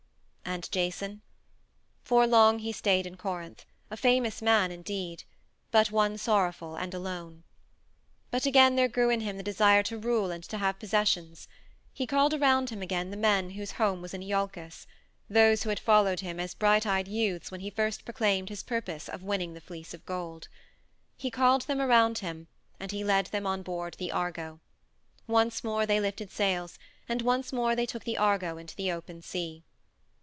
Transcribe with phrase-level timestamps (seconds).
[0.43, 1.21] And Jason?
[2.03, 5.23] For long he stayed in Corinth, a famous man indeed,
[5.69, 7.43] but one sorrowful and alone.
[8.31, 11.47] But again there grew in him the desire to rule and to have possessions.
[11.93, 14.87] He called around him again the men whose home was in Iolcus
[15.29, 19.07] those who had followed him as bright eyed youths when he first proclaimed his purpose
[19.07, 20.49] of winning the Fleece of Gold.
[21.15, 24.59] He called them around him, and he led them on board the Argo.
[25.27, 26.77] Once more they lifted sails,
[27.07, 29.63] and once more they took the Argo into the open sea.